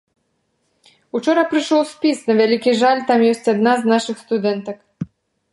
[1.19, 4.77] Учора прыйшоў спіс, на вялікі жаль, там ёсць адна з нашых студэнтак.